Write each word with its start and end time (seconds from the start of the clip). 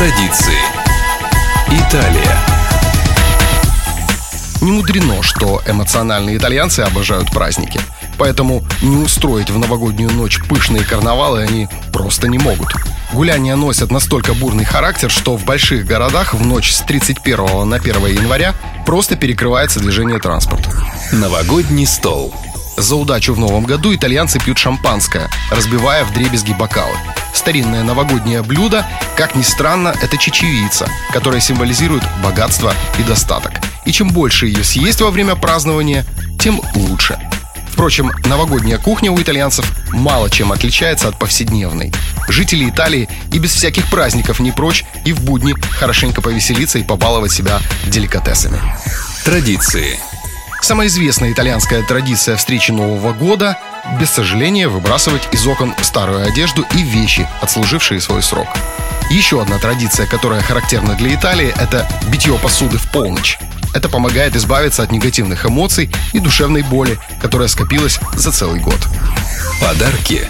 Традиции. 0.00 0.56
Италия. 1.68 2.38
Не 4.62 4.72
мудрено, 4.72 5.22
что 5.22 5.60
эмоциональные 5.66 6.38
итальянцы 6.38 6.80
обожают 6.80 7.30
праздники. 7.30 7.78
Поэтому 8.16 8.64
не 8.80 8.96
устроить 8.96 9.50
в 9.50 9.58
новогоднюю 9.58 10.10
ночь 10.10 10.40
пышные 10.48 10.84
карнавалы 10.84 11.42
они 11.42 11.68
просто 11.92 12.28
не 12.28 12.38
могут. 12.38 12.72
Гуляния 13.12 13.56
носят 13.56 13.90
настолько 13.90 14.32
бурный 14.32 14.64
характер, 14.64 15.10
что 15.10 15.36
в 15.36 15.44
больших 15.44 15.84
городах 15.84 16.32
в 16.32 16.46
ночь 16.46 16.72
с 16.72 16.80
31 16.80 17.68
на 17.68 17.76
1 17.76 18.06
января 18.06 18.54
просто 18.86 19.16
перекрывается 19.16 19.80
движение 19.80 20.18
транспорта. 20.18 20.70
Новогодний 21.12 21.86
стол. 21.86 22.34
За 22.78 22.96
удачу 22.96 23.34
в 23.34 23.38
новом 23.38 23.64
году 23.64 23.94
итальянцы 23.94 24.40
пьют 24.40 24.56
шампанское, 24.56 25.28
разбивая 25.50 26.06
в 26.06 26.14
дребезги 26.14 26.54
бокалы. 26.54 26.96
Старинное 27.34 27.82
новогоднее 27.82 28.42
блюдо, 28.42 28.86
как 29.16 29.34
ни 29.34 29.42
странно, 29.42 29.94
это 30.02 30.16
чечевица, 30.16 30.88
которая 31.12 31.40
символизирует 31.40 32.02
богатство 32.22 32.74
и 32.98 33.02
достаток. 33.02 33.52
И 33.84 33.92
чем 33.92 34.08
больше 34.08 34.46
ее 34.46 34.64
съесть 34.64 35.00
во 35.00 35.10
время 35.10 35.36
празднования, 35.36 36.04
тем 36.38 36.60
лучше. 36.74 37.18
Впрочем, 37.72 38.10
новогодняя 38.26 38.78
кухня 38.78 39.10
у 39.10 39.20
итальянцев 39.20 39.64
мало 39.90 40.28
чем 40.28 40.52
отличается 40.52 41.08
от 41.08 41.18
повседневной. 41.18 41.92
Жители 42.28 42.68
Италии 42.68 43.08
и 43.32 43.38
без 43.38 43.54
всяких 43.54 43.88
праздников 43.88 44.38
не 44.38 44.52
прочь 44.52 44.84
и 45.04 45.12
в 45.12 45.22
будни 45.22 45.54
хорошенько 45.78 46.20
повеселиться 46.20 46.78
и 46.78 46.82
побаловать 46.82 47.32
себя 47.32 47.60
деликатесами. 47.86 48.60
Традиции. 49.24 49.98
Самая 50.60 50.88
известная 50.88 51.32
итальянская 51.32 51.82
традиция 51.82 52.36
встречи 52.36 52.70
Нового 52.70 53.12
года– 53.12 53.58
без 53.98 54.10
сожаления 54.10 54.68
выбрасывать 54.68 55.22
из 55.32 55.46
окон 55.46 55.74
старую 55.82 56.26
одежду 56.26 56.64
и 56.74 56.82
вещи, 56.82 57.28
отслужившие 57.40 58.00
свой 58.00 58.22
срок. 58.22 58.46
Еще 59.10 59.42
одна 59.42 59.58
традиция, 59.58 60.06
которая 60.06 60.42
характерна 60.42 60.94
для 60.94 61.14
Италии– 61.14 61.52
это 61.60 61.88
битье 62.08 62.38
посуды 62.38 62.78
в 62.78 62.90
полночь. 62.92 63.38
Это 63.74 63.88
помогает 63.88 64.36
избавиться 64.36 64.82
от 64.82 64.92
негативных 64.92 65.46
эмоций 65.46 65.90
и 66.12 66.18
душевной 66.18 66.62
боли, 66.62 66.98
которая 67.20 67.48
скопилась 67.48 67.98
за 68.14 68.30
целый 68.30 68.60
год. 68.60 68.78
Подарки. 69.60 70.28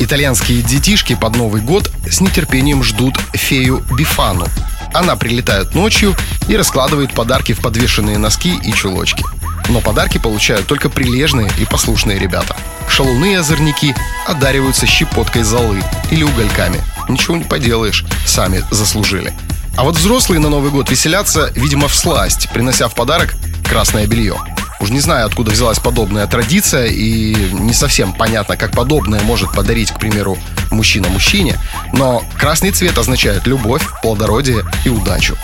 Итальянские 0.00 0.62
детишки 0.62 1.14
под 1.14 1.36
Новый 1.36 1.62
год 1.62 1.90
с 2.10 2.20
нетерпением 2.20 2.82
ждут 2.82 3.18
фею 3.32 3.84
Бифану. 3.96 4.46
Она 4.92 5.16
прилетает 5.16 5.74
ночью 5.74 6.14
и 6.48 6.56
раскладывает 6.56 7.12
подарки 7.12 7.52
в 7.52 7.60
подвешенные 7.60 8.18
носки 8.18 8.54
и 8.62 8.72
чулочки. 8.72 9.24
Но 9.68 9.80
подарки 9.80 10.18
получают 10.18 10.66
только 10.66 10.88
прилежные 10.88 11.50
и 11.58 11.64
послушные 11.64 12.18
ребята. 12.18 12.56
Шалуны 12.88 13.32
и 13.32 13.36
озорники 13.36 13.94
одариваются 14.26 14.86
щепоткой 14.86 15.42
золы 15.42 15.82
или 16.10 16.22
угольками. 16.22 16.80
Ничего 17.08 17.36
не 17.36 17.44
поделаешь, 17.44 18.04
сами 18.26 18.62
заслужили. 18.70 19.32
А 19.76 19.84
вот 19.84 19.96
взрослые 19.96 20.40
на 20.40 20.48
Новый 20.48 20.70
год 20.70 20.90
веселятся, 20.90 21.50
видимо, 21.54 21.88
в 21.88 21.94
сласть, 21.94 22.48
принося 22.52 22.88
в 22.88 22.94
подарок 22.94 23.34
красное 23.68 24.06
белье. 24.06 24.36
Уж 24.80 24.90
не 24.90 25.00
знаю, 25.00 25.26
откуда 25.26 25.50
взялась 25.50 25.78
подобная 25.78 26.26
традиция, 26.26 26.86
и 26.86 27.34
не 27.52 27.72
совсем 27.72 28.12
понятно, 28.12 28.56
как 28.56 28.72
подобное 28.72 29.22
может 29.22 29.52
подарить, 29.52 29.90
к 29.90 29.98
примеру, 29.98 30.36
мужчина 30.70 31.08
мужчине, 31.08 31.58
но 31.92 32.22
красный 32.36 32.70
цвет 32.70 32.98
означает 32.98 33.46
любовь, 33.46 33.82
плодородие 34.02 34.64
и 34.84 34.90
удачу. 34.90 35.36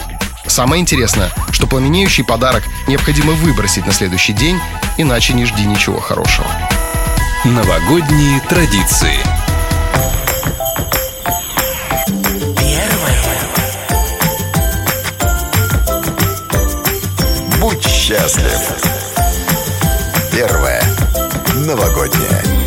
Самое 0.50 0.80
интересное, 0.82 1.30
что 1.52 1.68
пламенеющий 1.68 2.24
подарок 2.24 2.64
необходимо 2.88 3.34
выбросить 3.34 3.86
на 3.86 3.92
следующий 3.92 4.32
день, 4.32 4.58
иначе 4.96 5.32
не 5.32 5.46
жди 5.46 5.64
ничего 5.64 6.00
хорошего. 6.00 6.48
Новогодние 7.44 8.40
традиции. 8.40 9.14
Будь 17.60 17.86
счастлив. 17.86 18.60
Первое. 20.32 20.82
Новогоднее. 21.64 22.59